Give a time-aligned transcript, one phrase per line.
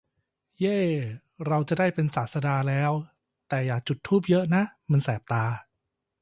[0.59, 0.79] เย้!
[1.47, 2.91] เราจะเป็นศาสดาแล้ว!
[3.47, 5.43] แต่อย่าจุดธูปเยอะนะ มันแสบตา